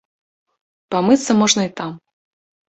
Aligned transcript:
Памыцца 0.95 1.31
можна 1.43 1.61
і 1.69 1.71
там. 1.83 1.91